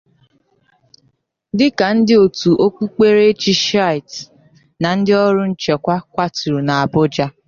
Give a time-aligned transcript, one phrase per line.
[1.57, 4.15] dịka ndị otu okpukperechi Shi’ites
[4.81, 7.25] na ndị ọrụ nchekwa kwàtụrụ n'Abụja